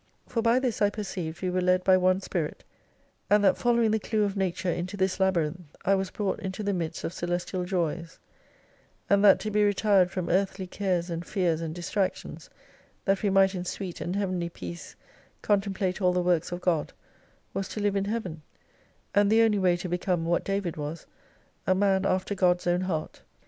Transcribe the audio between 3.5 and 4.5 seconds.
following the clue of